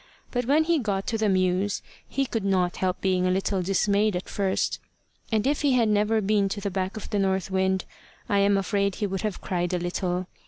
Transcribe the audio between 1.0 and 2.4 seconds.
to the mews, he